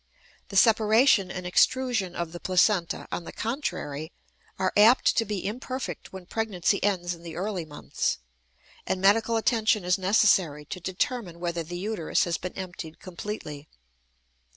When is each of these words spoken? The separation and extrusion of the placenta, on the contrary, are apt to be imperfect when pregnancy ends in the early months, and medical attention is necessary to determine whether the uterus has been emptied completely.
The 0.47 0.55
separation 0.57 1.29
and 1.29 1.45
extrusion 1.45 2.15
of 2.15 2.31
the 2.31 2.39
placenta, 2.39 3.07
on 3.11 3.23
the 3.23 3.31
contrary, 3.31 4.11
are 4.57 4.73
apt 4.75 5.15
to 5.17 5.25
be 5.25 5.45
imperfect 5.45 6.11
when 6.11 6.25
pregnancy 6.25 6.83
ends 6.83 7.13
in 7.13 7.21
the 7.21 7.35
early 7.35 7.65
months, 7.65 8.17
and 8.87 8.99
medical 8.99 9.37
attention 9.37 9.83
is 9.83 9.99
necessary 9.99 10.65
to 10.65 10.79
determine 10.79 11.39
whether 11.39 11.61
the 11.61 11.77
uterus 11.77 12.23
has 12.23 12.39
been 12.39 12.53
emptied 12.53 12.99
completely. 12.99 13.69